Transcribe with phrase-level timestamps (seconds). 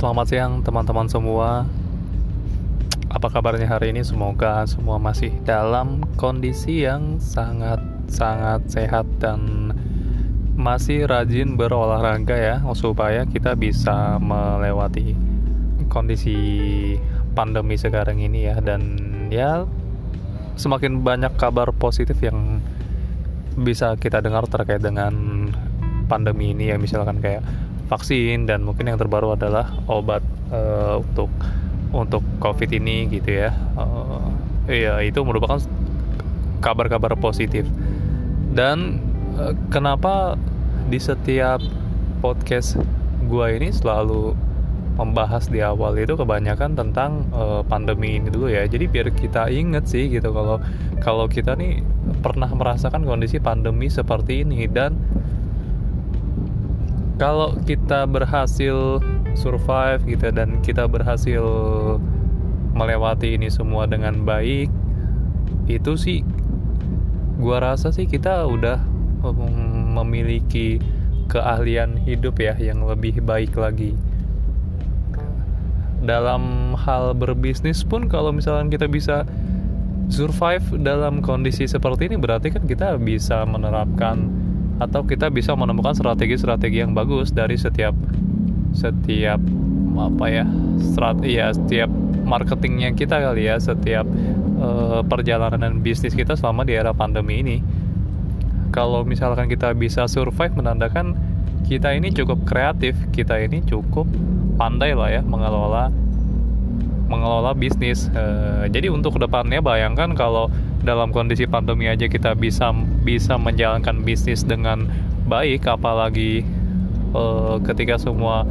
[0.00, 1.68] selamat siang teman-teman semua.
[3.12, 4.00] Apa kabarnya hari ini?
[4.00, 9.76] Semoga semua masih dalam kondisi yang sangat-sangat sehat dan
[10.56, 15.12] masih rajin berolahraga ya, supaya kita bisa melewati
[15.92, 16.96] kondisi
[17.36, 18.80] pandemi sekarang ini ya dan
[19.28, 19.68] ya
[20.56, 22.64] semakin banyak kabar positif yang
[23.52, 25.12] bisa kita dengar terkait dengan
[26.08, 27.44] pandemi ini ya misalkan kayak
[27.90, 30.22] vaksin dan mungkin yang terbaru adalah obat
[30.54, 31.30] uh, untuk
[31.90, 33.50] untuk COVID ini gitu ya.
[33.74, 34.30] Uh,
[34.70, 35.58] ya itu merupakan
[36.62, 37.66] kabar-kabar positif.
[38.54, 39.02] Dan
[39.34, 40.38] uh, kenapa
[40.86, 41.58] di setiap
[42.22, 42.78] podcast
[43.26, 44.38] gua ini selalu
[44.94, 48.70] membahas di awal itu kebanyakan tentang uh, pandemi ini dulu ya.
[48.70, 50.62] Jadi biar kita inget sih gitu kalau
[51.02, 51.82] kalau kita nih
[52.22, 54.94] pernah merasakan kondisi pandemi seperti ini dan
[57.20, 58.96] kalau kita berhasil
[59.36, 61.44] survive gitu dan kita berhasil
[62.72, 64.72] melewati ini semua dengan baik
[65.68, 66.24] itu sih
[67.36, 68.80] gua rasa sih kita udah
[69.92, 70.80] memiliki
[71.28, 73.94] keahlian hidup ya yang lebih baik lagi.
[76.00, 79.28] Dalam hal berbisnis pun kalau misalnya kita bisa
[80.10, 84.39] survive dalam kondisi seperti ini berarti kan kita bisa menerapkan
[84.80, 87.92] atau kita bisa menemukan strategi-strategi yang bagus dari setiap
[88.72, 89.38] setiap
[90.00, 90.44] apa ya
[90.80, 91.90] strategi ya setiap
[92.24, 94.08] marketingnya kita kali ya setiap
[94.56, 97.58] uh, perjalanan bisnis kita selama di era pandemi ini.
[98.70, 101.18] Kalau misalkan kita bisa survive menandakan
[101.66, 104.06] kita ini cukup kreatif kita ini cukup
[104.54, 105.90] pandai lah ya mengelola
[107.10, 108.06] mengelola bisnis.
[108.14, 110.48] Uh, jadi untuk ke depannya bayangkan kalau
[110.80, 112.72] dalam kondisi pandemi aja kita bisa
[113.04, 114.88] bisa menjalankan bisnis dengan
[115.28, 116.42] baik apalagi
[117.12, 118.48] uh, ketika semua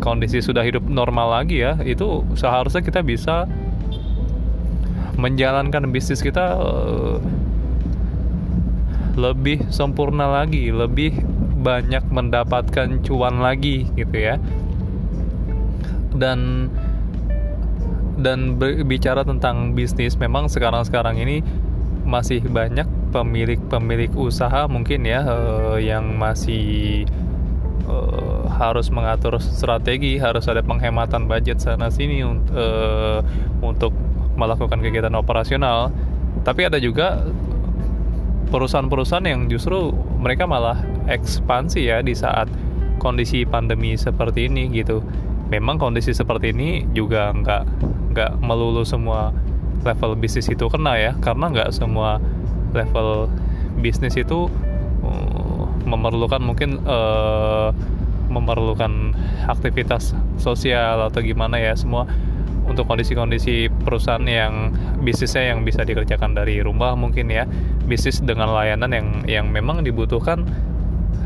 [0.00, 3.48] kondisi sudah hidup normal lagi ya itu seharusnya kita bisa
[5.16, 7.20] menjalankan bisnis kita uh,
[9.18, 11.12] lebih sempurna lagi lebih
[11.60, 14.40] banyak mendapatkan cuan lagi gitu ya.
[16.16, 16.72] Dan
[18.20, 21.40] dan bicara tentang bisnis memang sekarang-sekarang ini
[22.10, 22.84] masih banyak
[23.14, 27.06] pemilik-pemilik usaha mungkin ya uh, yang masih
[27.86, 33.22] uh, harus mengatur strategi, harus ada penghematan budget sana sini uh,
[33.62, 33.94] untuk
[34.34, 35.94] melakukan kegiatan operasional.
[36.42, 37.22] Tapi ada juga
[38.50, 42.50] perusahaan-perusahaan yang justru mereka malah ekspansi ya di saat
[42.98, 45.00] kondisi pandemi seperti ini gitu.
[45.50, 47.62] Memang kondisi seperti ini juga nggak
[48.14, 49.34] nggak melulu semua
[49.82, 52.20] level bisnis itu kena ya karena nggak semua
[52.76, 53.28] level
[53.80, 54.46] bisnis itu
[55.02, 57.72] uh, memerlukan mungkin uh,
[58.30, 59.16] memerlukan
[59.50, 62.06] aktivitas sosial atau gimana ya semua
[62.70, 64.70] untuk kondisi-kondisi perusahaan yang
[65.02, 67.42] bisnisnya yang bisa dikerjakan dari rumah mungkin ya
[67.90, 70.46] bisnis dengan layanan yang yang memang dibutuhkan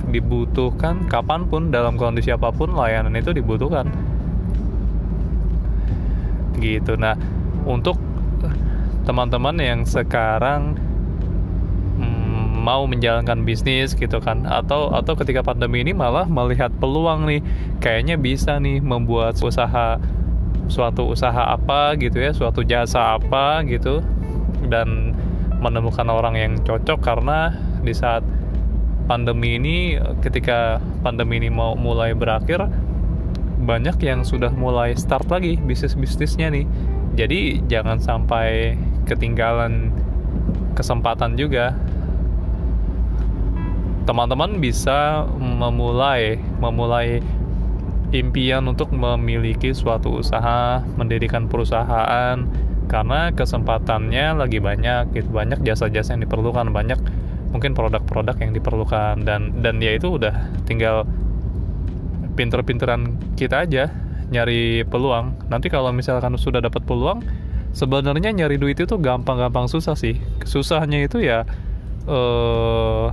[0.09, 3.92] dibutuhkan kapan pun dalam kondisi apa pun layanan itu dibutuhkan.
[6.56, 6.97] Gitu.
[6.97, 7.19] Nah
[7.69, 8.00] untuk
[9.04, 10.76] teman-teman yang sekarang
[12.00, 14.48] hmm, mau menjalankan bisnis gitu kan.
[14.48, 17.41] Atau atau ketika pandemi ini malah melihat peluang nih.
[17.78, 20.00] Kayaknya bisa nih membuat usaha
[20.65, 24.00] suatu usaha apa gitu ya suatu jasa apa gitu.
[24.65, 25.12] Dan
[25.60, 28.25] menemukan orang yang cocok karena di saat
[29.04, 32.65] pandemi ini ketika pandemi ini mau mulai berakhir
[33.65, 36.66] banyak yang sudah mulai start lagi bisnis-bisnisnya nih.
[37.15, 39.92] Jadi jangan sampai ketinggalan
[40.75, 41.76] kesempatan juga.
[44.04, 47.25] Teman-teman bisa memulai memulai
[48.12, 52.37] impian untuk memiliki suatu usaha, mendirikan perusahaan
[52.84, 55.32] karena kesempatannya lagi banyak, gitu.
[55.32, 57.00] Banyak jasa-jasa yang diperlukan, banyak
[57.50, 59.24] mungkin produk-produk yang diperlukan.
[59.24, 61.09] Dan dan ya itu udah tinggal
[62.36, 63.89] pinter-pinteran kita aja
[64.28, 65.48] nyari peluang.
[65.48, 67.24] Nanti kalau misalkan sudah dapat peluang,
[67.74, 70.16] sebenarnya nyari duit itu gampang-gampang susah sih.
[70.47, 71.42] Susahnya itu ya
[72.06, 73.10] uh,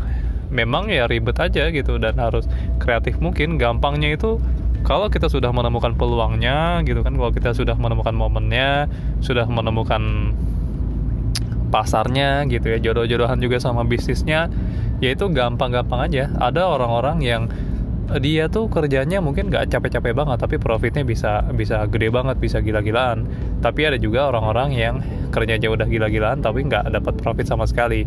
[0.53, 2.45] memang ya ribet aja gitu dan harus
[2.77, 3.57] kreatif mungkin.
[3.57, 4.37] Gampangnya itu
[4.85, 8.89] kalau kita sudah menemukan peluangnya gitu kan kalau kita sudah menemukan momennya
[9.21, 10.33] sudah menemukan
[11.71, 14.51] pasarnya gitu ya jodoh-jodohan juga sama bisnisnya
[15.01, 16.29] ya itu gampang-gampang aja.
[16.37, 17.49] Ada orang-orang yang
[18.19, 23.29] dia tuh kerjanya mungkin nggak capek-capek banget tapi profitnya bisa bisa gede banget bisa gila-gilaan.
[23.63, 24.95] Tapi ada juga orang-orang yang
[25.31, 28.03] kerjanya udah gila-gilaan tapi nggak dapat profit sama sekali.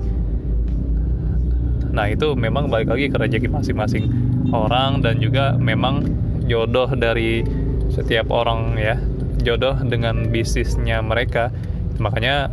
[1.94, 4.04] Nah itu memang balik lagi ke rezeki masing-masing
[4.50, 6.04] orang dan juga memang
[6.50, 7.46] jodoh dari
[7.88, 8.98] setiap orang ya.
[9.40, 11.54] Jodoh dengan bisnisnya mereka.
[12.02, 12.50] Makanya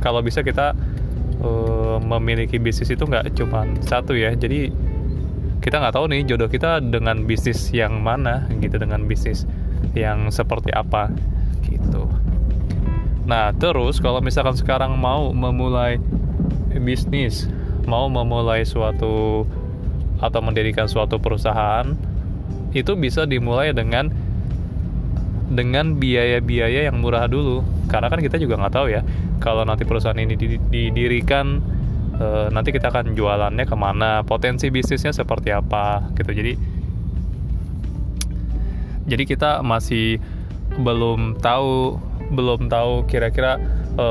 [0.00, 0.72] kalau bisa kita
[1.44, 4.32] uh, memiliki bisnis itu nggak cuma satu ya.
[4.38, 4.70] Jadi
[5.60, 9.44] kita nggak tahu nih jodoh kita dengan bisnis yang mana gitu dengan bisnis
[9.92, 11.12] yang seperti apa
[11.68, 12.08] gitu.
[13.28, 16.00] Nah terus kalau misalkan sekarang mau memulai
[16.80, 17.44] bisnis
[17.84, 19.44] mau memulai suatu
[20.20, 21.96] atau mendirikan suatu perusahaan
[22.72, 24.08] itu bisa dimulai dengan
[25.50, 27.66] dengan biaya-biaya yang murah dulu.
[27.90, 29.02] Karena kan kita juga nggak tahu ya
[29.42, 30.38] kalau nanti perusahaan ini
[30.70, 31.60] didirikan
[32.20, 36.52] e, nanti kita akan jualannya ke mana potensi bisnisnya seperti apa gitu jadi
[39.08, 40.20] jadi kita masih
[40.76, 41.98] belum tahu
[42.30, 43.56] belum tahu kira-kira
[43.96, 44.08] e,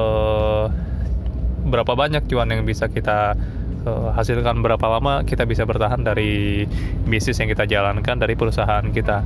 [1.69, 3.37] berapa banyak cuan yang bisa kita
[3.85, 6.65] e, hasilkan berapa lama kita bisa bertahan dari
[7.05, 9.21] bisnis yang kita jalankan dari perusahaan kita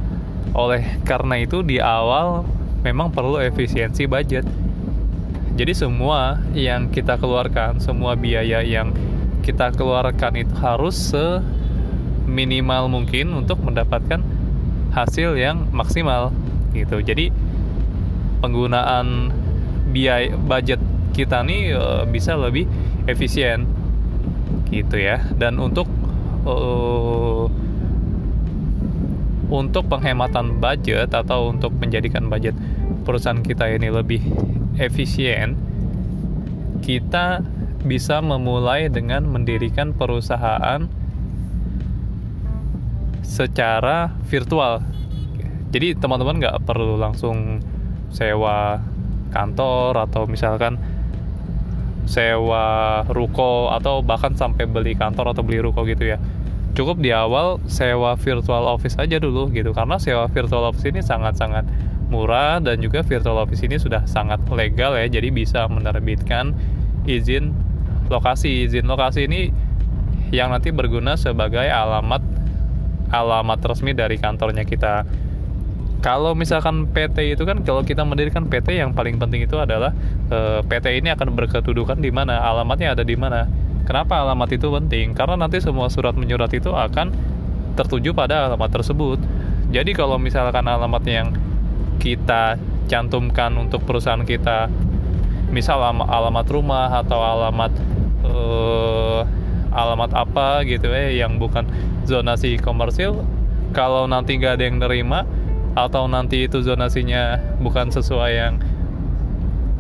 [0.54, 2.46] oleh karena itu di awal
[2.84, 4.46] memang perlu efisiensi budget.
[5.54, 8.90] Jadi semua yang kita keluarkan, semua biaya yang
[9.46, 14.24] kita keluarkan itu harus seminimal mungkin untuk mendapatkan
[14.98, 16.34] hasil yang maksimal
[16.74, 17.06] gitu.
[17.06, 17.30] Jadi
[18.42, 19.30] penggunaan
[19.94, 20.82] biaya budget
[21.14, 22.66] kita nih uh, bisa lebih
[23.06, 23.70] efisien
[24.74, 25.22] gitu ya.
[25.38, 25.86] Dan untuk
[26.50, 27.46] uh,
[29.54, 32.58] untuk penghematan budget atau untuk menjadikan budget
[33.06, 34.22] perusahaan kita ini lebih
[34.78, 35.58] efisien,
[36.82, 37.44] kita
[37.84, 40.88] bisa memulai dengan mendirikan perusahaan
[43.24, 44.84] secara virtual.
[45.74, 47.60] Jadi teman-teman nggak perlu langsung
[48.14, 48.78] sewa
[49.34, 50.78] kantor atau misalkan
[52.06, 56.22] sewa ruko atau bahkan sampai beli kantor atau beli ruko gitu ya
[56.74, 61.64] cukup di awal sewa virtual office aja dulu gitu karena sewa virtual office ini sangat-sangat
[62.14, 66.54] murah dan juga virtual office ini sudah sangat legal ya jadi bisa menerbitkan
[67.10, 67.50] izin
[68.14, 69.50] lokasi izin lokasi ini
[70.30, 72.22] yang nanti berguna sebagai alamat
[73.10, 75.10] alamat resmi dari kantornya kita
[76.06, 79.96] kalau misalkan PT itu kan kalau kita mendirikan PT yang paling penting itu adalah
[80.30, 83.48] e, eh, PT ini akan berkedudukan di mana alamatnya ada di mana
[83.84, 85.12] Kenapa alamat itu penting?
[85.12, 87.12] Karena nanti semua surat menyurat itu akan
[87.76, 89.20] tertuju pada alamat tersebut.
[89.76, 91.36] Jadi kalau misalkan alamat yang
[92.04, 92.60] kita
[92.92, 94.68] cantumkan untuk perusahaan kita,
[95.56, 97.72] misal alamat rumah atau alamat
[98.28, 99.24] uh,
[99.72, 101.64] alamat apa gitu ya yang bukan
[102.04, 103.24] zonasi komersil,
[103.72, 105.24] kalau nanti nggak ada yang nerima
[105.74, 108.60] atau nanti itu zonasinya bukan sesuai yang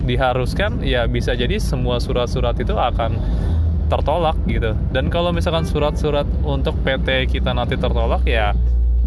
[0.07, 3.19] diharuskan, ya bisa jadi semua surat-surat itu akan
[3.91, 4.73] tertolak gitu.
[4.89, 8.55] Dan kalau misalkan surat-surat untuk PT kita nanti tertolak ya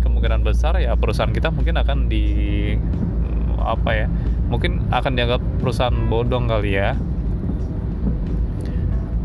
[0.07, 2.25] kemungkinan besar ya perusahaan kita mungkin akan di
[3.59, 4.07] apa ya
[4.47, 6.95] mungkin akan dianggap perusahaan bodong kali ya.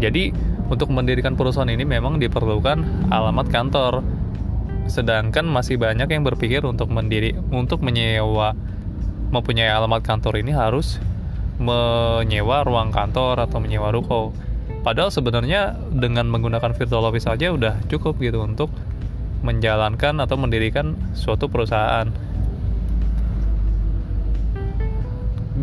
[0.02, 0.34] Jadi
[0.66, 4.02] untuk mendirikan perusahaan ini memang diperlukan alamat kantor.
[4.90, 8.58] Sedangkan masih banyak yang berpikir untuk mendiri untuk menyewa
[9.30, 10.98] mempunyai alamat kantor ini harus
[11.62, 14.34] menyewa ruang kantor atau menyewa ruko.
[14.82, 18.74] Padahal sebenarnya dengan menggunakan virtual office saja udah cukup gitu untuk
[19.42, 22.08] menjalankan atau mendirikan suatu perusahaan.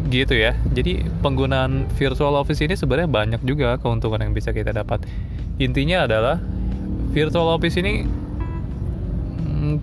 [0.08, 0.54] Gitu ya.
[0.74, 5.02] Jadi penggunaan virtual office ini sebenarnya banyak juga keuntungan yang bisa kita dapat.
[5.58, 6.38] Intinya adalah
[7.10, 8.06] virtual office ini
[9.42, 9.74] mm,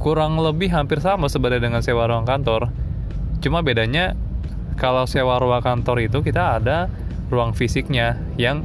[0.00, 2.72] kurang lebih hampir sama sebenarnya dengan sewa ruang kantor.
[3.40, 4.16] Cuma bedanya
[4.80, 6.88] kalau sewa ruang kantor itu kita ada
[7.30, 8.64] ruang fisiknya yang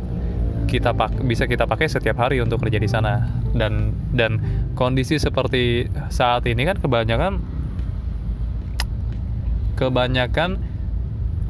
[0.66, 3.30] kita pak bisa kita pakai setiap hari untuk kerja di sana.
[3.56, 4.42] Dan dan
[4.76, 7.40] kondisi seperti saat ini kan kebanyakan
[9.80, 10.60] kebanyakan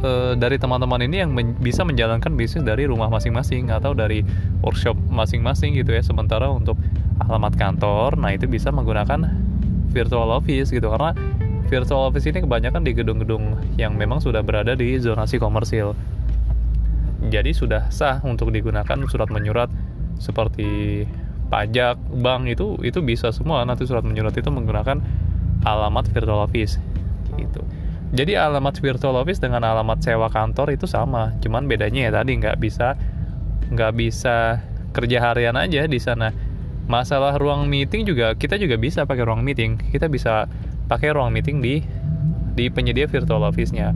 [0.04, 4.22] e, dari teman-teman ini yang men, bisa menjalankan bisnis dari rumah masing-masing atau dari
[4.62, 6.04] workshop masing-masing gitu ya.
[6.06, 6.78] Sementara untuk
[7.24, 9.26] alamat kantor nah itu bisa menggunakan
[9.90, 10.92] virtual office gitu.
[10.92, 11.16] Karena
[11.66, 15.98] virtual office ini kebanyakan di gedung-gedung yang memang sudah berada di zonasi komersil
[17.30, 19.70] jadi sudah sah untuk digunakan surat menyurat
[20.18, 21.04] seperti
[21.48, 25.00] pajak, bank itu itu bisa semua nanti surat menyurat itu menggunakan
[25.66, 26.82] alamat virtual office
[27.38, 27.62] gitu.
[28.16, 32.58] Jadi alamat virtual office dengan alamat sewa kantor itu sama, cuman bedanya ya tadi nggak
[32.62, 32.96] bisa
[33.74, 34.62] nggak bisa
[34.96, 36.32] kerja harian aja di sana.
[36.86, 39.82] Masalah ruang meeting juga kita juga bisa pakai ruang meeting.
[39.90, 40.46] Kita bisa
[40.86, 41.82] pakai ruang meeting di
[42.56, 43.92] di penyedia virtual office-nya.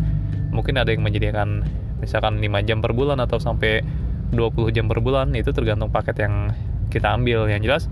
[0.51, 1.63] Mungkin ada yang menyediakan
[2.00, 3.84] misalkan 5 jam per bulan atau sampai
[4.34, 6.53] 20 jam per bulan itu tergantung paket yang
[6.89, 7.46] kita ambil.
[7.50, 7.84] Yang jelas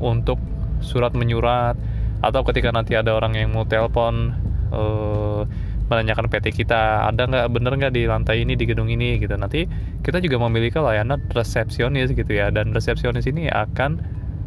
[0.00, 0.38] untuk
[0.84, 1.78] surat menyurat
[2.24, 4.32] atau ketika nanti ada orang yang mau telepon
[4.72, 5.44] uh,
[5.84, 9.20] menanyakan PT kita ada nggak bener nggak di lantai ini di gedung ini?
[9.20, 9.36] Gitu.
[9.36, 9.68] Nanti
[10.00, 14.00] kita juga memiliki layanan resepsionis gitu ya dan resepsionis ini akan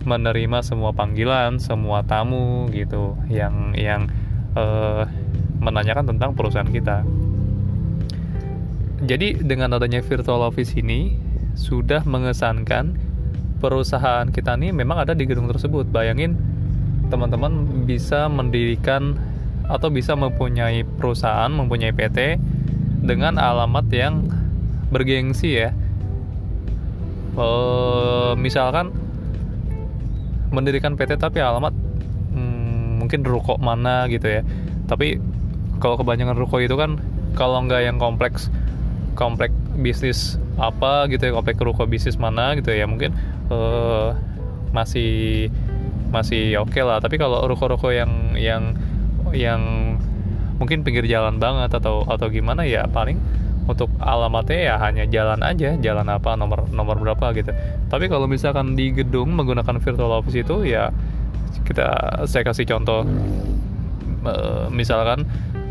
[0.08, 4.08] menerima semua panggilan semua tamu gitu yang yang
[4.56, 5.04] uh,
[5.60, 7.04] menanyakan tentang perusahaan kita
[9.04, 11.14] jadi dengan adanya virtual office ini
[11.54, 12.98] sudah mengesankan
[13.58, 16.38] perusahaan kita nih memang ada di gedung tersebut bayangin
[17.10, 19.18] teman-teman bisa mendirikan
[19.68, 22.40] atau bisa mempunyai perusahaan, mempunyai PT
[23.04, 24.28] dengan alamat yang
[24.92, 25.76] bergengsi ya.
[27.36, 27.48] E,
[28.40, 28.96] misalkan
[30.52, 31.76] mendirikan PT tapi alamat
[32.32, 34.42] hmm, mungkin ruko mana gitu ya.
[34.88, 35.20] Tapi
[35.84, 37.00] kalau kebanyakan ruko itu kan
[37.36, 38.48] kalau nggak yang kompleks
[39.18, 43.14] kompleks bisnis apa gitu ya kompleks ruko bisnis mana gitu ya mungkin
[43.50, 43.58] e,
[44.70, 45.50] masih
[46.14, 47.02] masih oke okay lah.
[47.02, 48.78] Tapi kalau ruko-ruko yang yang
[49.36, 49.62] yang
[50.62, 53.20] mungkin pinggir jalan banget atau atau gimana ya paling
[53.68, 57.52] untuk alamatnya ya hanya jalan aja jalan apa nomor nomor berapa gitu.
[57.92, 60.94] Tapi kalau misalkan di gedung menggunakan virtual office itu ya
[61.68, 63.04] kita saya kasih contoh
[64.72, 65.28] misalkan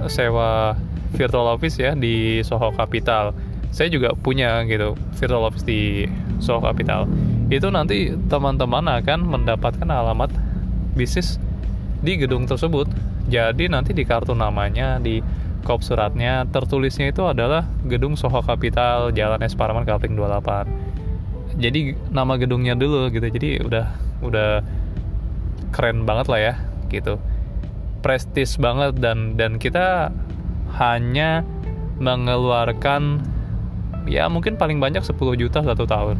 [0.06, 0.76] sewa
[1.14, 3.32] virtual office ya di Soho Capital
[3.70, 6.06] saya juga punya gitu virtual office di
[6.40, 7.08] Soho Capital
[7.48, 10.32] itu nanti teman-teman akan mendapatkan alamat
[10.96, 11.38] bisnis
[12.00, 12.88] di gedung tersebut
[13.26, 15.18] jadi nanti di kartu namanya di
[15.66, 21.58] kop suratnya tertulisnya itu adalah Gedung Soho Capital Jalan Es Parman Kapling 28.
[21.58, 23.26] Jadi nama gedungnya dulu gitu.
[23.26, 23.86] Jadi udah
[24.22, 24.62] udah
[25.74, 26.54] keren banget lah ya
[26.86, 27.18] gitu.
[28.06, 30.14] Prestis banget dan dan kita
[30.78, 31.42] hanya
[31.98, 33.18] mengeluarkan
[34.06, 36.14] ya mungkin paling banyak 10 juta satu tahun.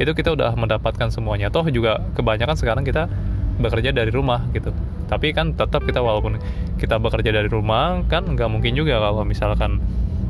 [0.00, 1.52] Itu kita udah mendapatkan semuanya.
[1.52, 3.12] Toh juga kebanyakan sekarang kita
[3.60, 4.72] bekerja dari rumah gitu
[5.06, 6.36] tapi kan tetap kita walaupun
[6.76, 9.78] kita bekerja dari rumah kan nggak mungkin juga kalau misalkan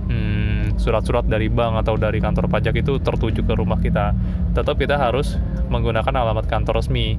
[0.07, 4.13] hmm, surat-surat hmm, dari bank atau dari kantor pajak itu tertuju ke rumah kita
[4.53, 5.41] tetap kita harus
[5.73, 7.17] menggunakan alamat kantor resmi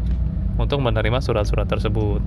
[0.57, 2.21] untuk menerima surat-surat tersebut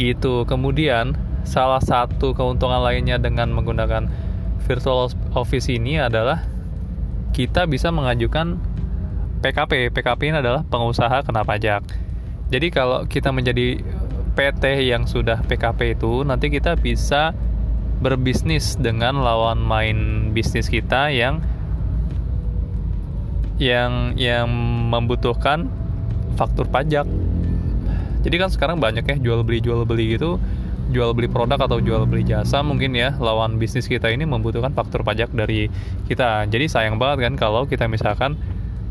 [0.00, 1.12] gitu kemudian
[1.44, 4.08] salah satu keuntungan lainnya dengan menggunakan
[4.64, 6.46] virtual office ini adalah
[7.36, 8.56] kita bisa mengajukan
[9.40, 9.88] PKP.
[9.92, 11.82] PKP ini adalah pengusaha kena pajak.
[12.52, 13.80] Jadi kalau kita menjadi
[14.36, 17.32] PT yang sudah PKP itu nanti kita bisa
[18.00, 21.44] berbisnis dengan lawan main bisnis kita yang
[23.60, 24.48] yang yang
[24.88, 25.68] membutuhkan
[26.36, 27.04] faktur pajak.
[28.20, 30.36] Jadi kan sekarang banyak ya jual beli jual beli gitu,
[30.92, 35.00] jual beli produk atau jual beli jasa mungkin ya lawan bisnis kita ini membutuhkan faktur
[35.06, 35.70] pajak dari
[36.10, 36.44] kita.
[36.50, 38.36] Jadi sayang banget kan kalau kita misalkan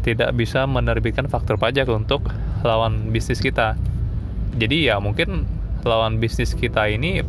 [0.01, 2.23] tidak bisa menerbitkan faktur pajak untuk
[2.63, 3.75] lawan bisnis kita.
[4.57, 5.45] Jadi ya mungkin
[5.85, 7.21] lawan bisnis kita ini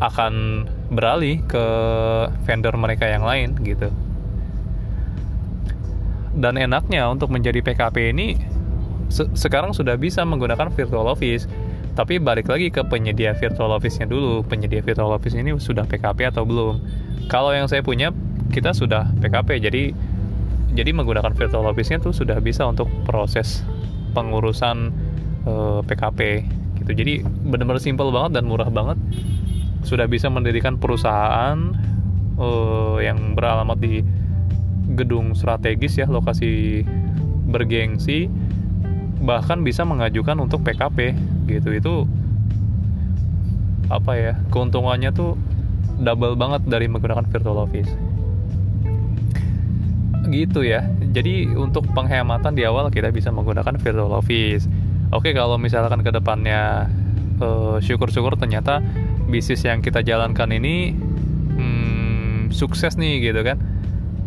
[0.00, 1.64] akan beralih ke
[2.48, 3.88] vendor mereka yang lain gitu.
[6.34, 8.38] Dan enaknya untuk menjadi PKP ini
[9.10, 11.50] se sekarang sudah bisa menggunakan virtual office.
[11.98, 14.46] Tapi balik lagi ke penyedia virtual office-nya dulu.
[14.46, 16.80] Penyedia virtual office ini sudah PKP atau belum?
[17.26, 18.14] Kalau yang saya punya
[18.54, 19.60] kita sudah PKP.
[19.60, 19.82] Jadi
[20.70, 23.66] jadi menggunakan virtual office-nya tuh sudah bisa untuk proses
[24.14, 24.94] pengurusan
[25.44, 26.20] uh, eh, PKP
[26.82, 26.90] gitu.
[26.94, 28.96] Jadi benar-benar simpel banget dan murah banget.
[29.82, 31.74] Sudah bisa mendirikan perusahaan
[32.38, 34.04] uh, yang beralamat di
[34.94, 36.82] gedung strategis ya, lokasi
[37.50, 38.30] bergengsi
[39.20, 41.14] bahkan bisa mengajukan untuk PKP
[41.46, 41.70] gitu.
[41.76, 41.94] Itu
[43.92, 44.32] apa ya?
[44.48, 45.36] Keuntungannya tuh
[46.00, 47.92] double banget dari menggunakan virtual office
[50.30, 54.70] gitu ya jadi untuk penghematan di awal kita bisa menggunakan virtual office
[55.10, 56.86] oke kalau misalkan ke depannya
[57.42, 58.78] uh, syukur-syukur ternyata
[59.26, 60.94] bisnis yang kita jalankan ini
[61.58, 63.58] hmm, sukses nih gitu kan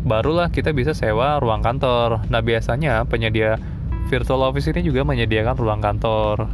[0.04, 3.56] barulah kita bisa sewa ruang kantor nah biasanya penyedia
[4.08, 6.48] virtual office ini juga menyediakan ruang kantor.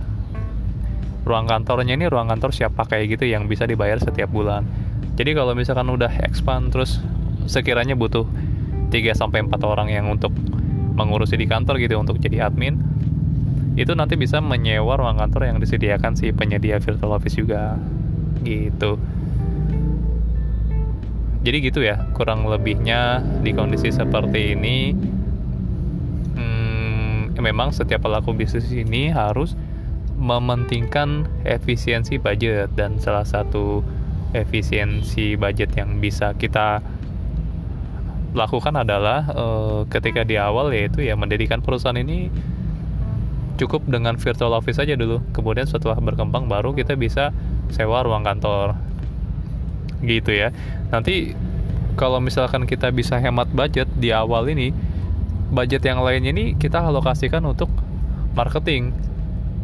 [1.26, 4.66] Ruang kantornya ini ruang kantor siap pakai gitu yang bisa dibayar setiap bulan.
[5.20, 7.04] Jadi kalau misalkan udah expand terus
[7.50, 8.26] sekiranya butuh
[8.90, 10.34] 3 sampai 4 orang yang untuk
[10.96, 12.76] mengurusi di kantor gitu untuk jadi admin
[13.80, 17.80] itu nanti bisa menyewa ruang kantor yang disediakan si penyedia virtual office juga.
[18.44, 19.00] Gitu.
[21.40, 24.92] Jadi gitu ya kurang lebihnya di kondisi seperti ini
[27.50, 29.58] memang setiap pelaku bisnis ini harus
[30.22, 33.82] mementingkan efisiensi budget dan salah satu
[34.38, 36.86] efisiensi budget yang bisa kita
[38.38, 42.30] lakukan adalah uh, ketika di awal yaitu ya mendirikan perusahaan ini
[43.58, 45.20] cukup dengan virtual office aja dulu.
[45.34, 47.34] Kemudian setelah berkembang baru kita bisa
[47.74, 48.78] sewa ruang kantor.
[50.06, 50.54] Gitu ya.
[50.94, 51.34] Nanti
[51.98, 54.72] kalau misalkan kita bisa hemat budget di awal ini
[55.50, 57.70] budget yang lainnya ini kita alokasikan untuk
[58.38, 58.94] marketing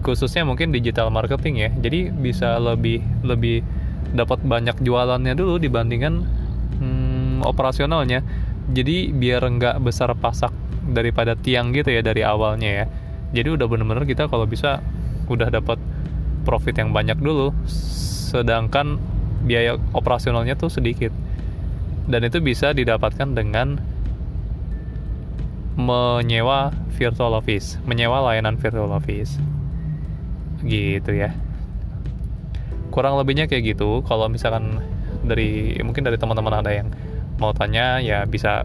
[0.05, 1.69] khususnya mungkin digital marketing ya.
[1.73, 3.65] Jadi bisa lebih lebih
[4.13, 6.21] dapat banyak jualannya dulu dibandingkan
[6.77, 8.21] hmm, operasionalnya.
[8.69, 10.53] Jadi biar nggak besar pasak
[10.85, 12.85] daripada tiang gitu ya dari awalnya ya.
[13.41, 14.85] Jadi udah bener-bener kita kalau bisa
[15.25, 15.81] udah dapat
[16.45, 19.01] profit yang banyak dulu sedangkan
[19.41, 21.09] biaya operasionalnya tuh sedikit.
[22.05, 23.81] Dan itu bisa didapatkan dengan
[25.75, 29.35] menyewa virtual office menyewa layanan virtual office.
[30.63, 31.35] Gitu ya.
[32.91, 34.01] Kurang lebihnya kayak gitu.
[34.07, 34.79] Kalau misalkan
[35.27, 36.87] dari mungkin dari teman-teman ada yang
[37.41, 38.63] mau tanya ya bisa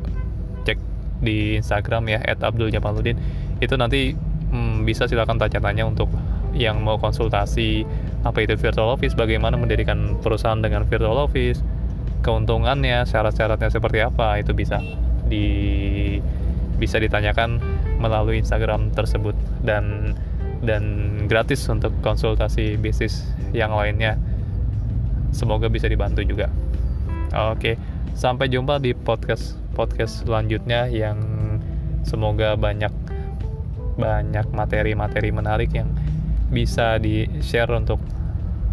[0.62, 0.79] cek
[1.19, 3.19] di Instagram ya @abduljamaludin
[3.59, 4.14] itu nanti
[4.50, 6.09] hmm, bisa silakan tanya-tanya untuk
[6.55, 7.87] yang mau konsultasi
[8.26, 11.62] apa itu virtual office, bagaimana mendirikan perusahaan dengan virtual office,
[12.21, 14.83] keuntungannya, syarat-syaratnya seperti apa, itu bisa
[15.31, 15.47] di
[16.80, 17.60] bisa ditanyakan
[18.00, 20.16] melalui Instagram tersebut dan
[20.64, 20.82] dan
[21.28, 24.16] gratis untuk konsultasi bisnis yang lainnya.
[25.30, 26.49] Semoga bisa dibantu juga.
[27.52, 27.76] Oke,
[28.16, 31.20] sampai jumpa di podcast podcast selanjutnya yang
[32.02, 32.90] semoga banyak
[34.00, 35.92] banyak materi-materi menarik yang
[36.50, 38.02] bisa di-share untuk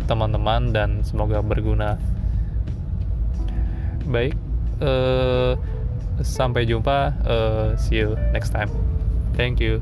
[0.10, 2.00] teman-teman dan semoga berguna.
[4.08, 4.34] Baik,
[4.82, 5.60] uh,
[6.22, 7.14] sampai jumpa.
[7.26, 8.70] Uh, see you next time.
[9.38, 9.82] Thank you.